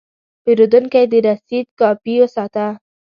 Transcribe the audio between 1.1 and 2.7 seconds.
د رسید کاپي وساته.